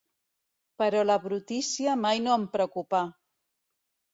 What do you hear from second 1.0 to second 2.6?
la brutícia mai no em